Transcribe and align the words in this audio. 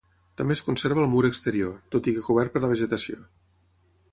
També 0.39 0.55
es 0.57 0.63
conserva 0.69 1.03
el 1.03 1.11
mur 1.11 1.21
exterior, 1.29 1.75
tot 1.97 2.09
i 2.11 2.15
que 2.17 2.25
cobert 2.31 2.55
per 2.57 2.63
la 2.65 2.73
vegetació. 2.73 3.21